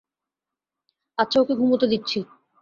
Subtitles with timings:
[1.17, 2.19] আচ্ছা, ওকে ঘুমাতে দিচ্ছি।